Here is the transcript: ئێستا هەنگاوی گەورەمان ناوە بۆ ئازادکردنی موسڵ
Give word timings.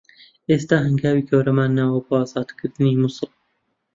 ئێستا 0.49 0.77
هەنگاوی 0.85 1.27
گەورەمان 1.29 1.71
ناوە 1.79 1.99
بۆ 2.05 2.13
ئازادکردنی 2.21 2.99
موسڵ 3.01 3.29